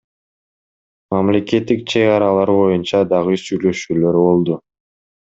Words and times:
Мамлекеттик 1.15 1.83
чек 1.91 2.09
аралар 2.15 2.53
боюнча 2.63 3.03
дагы 3.13 3.37
сүйлөшүүлөр 3.43 4.19
болду. 4.25 4.57